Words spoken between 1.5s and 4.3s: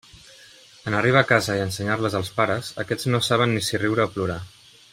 i ensenyar-les als pares, aquests no saben si riure o